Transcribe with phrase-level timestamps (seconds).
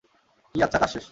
[0.55, 0.99] কী, আচ্ছা, কাজ শেষ।